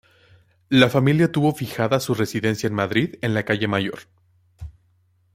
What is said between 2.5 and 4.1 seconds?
en Madrid, en la calle Mayor.